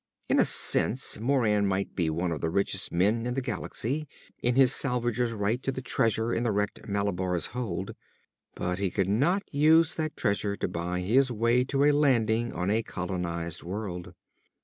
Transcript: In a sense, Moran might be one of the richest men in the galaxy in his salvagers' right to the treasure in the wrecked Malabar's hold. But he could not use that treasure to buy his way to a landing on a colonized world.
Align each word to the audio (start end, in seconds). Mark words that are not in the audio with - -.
In 0.29 0.39
a 0.39 0.45
sense, 0.45 1.19
Moran 1.19 1.67
might 1.67 1.93
be 1.95 2.09
one 2.09 2.31
of 2.31 2.41
the 2.41 2.49
richest 2.49 2.91
men 2.91 3.27
in 3.27 3.35
the 3.35 3.39
galaxy 3.41 4.07
in 4.41 4.55
his 4.55 4.73
salvagers' 4.73 5.31
right 5.31 5.61
to 5.61 5.71
the 5.71 5.83
treasure 5.83 6.33
in 6.33 6.41
the 6.41 6.51
wrecked 6.51 6.87
Malabar's 6.87 7.45
hold. 7.53 7.93
But 8.55 8.79
he 8.79 8.89
could 8.89 9.07
not 9.09 9.43
use 9.53 9.93
that 9.97 10.17
treasure 10.17 10.55
to 10.55 10.67
buy 10.67 11.01
his 11.01 11.31
way 11.31 11.63
to 11.65 11.83
a 11.83 11.91
landing 11.91 12.51
on 12.51 12.71
a 12.71 12.81
colonized 12.81 13.61
world. 13.61 14.15